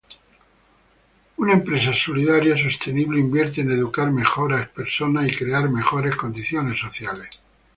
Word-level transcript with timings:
Una 1.37 1.53
empresa 1.53 1.93
solidaria 1.93 2.57
sostenible 2.57 3.19
invierte 3.19 3.61
en 3.61 3.69
educar 3.71 4.09
mejores 4.09 4.67
personas 4.69 5.27
y 5.27 5.35
crear 5.35 5.69
mejores 5.69 6.15
condiciones 6.15 6.79
sociales. 6.79 7.29